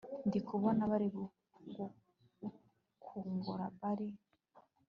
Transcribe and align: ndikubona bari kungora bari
ndikubona 0.27 0.81
bari 0.91 1.09
kungora 3.03 3.65
bari 3.79 4.07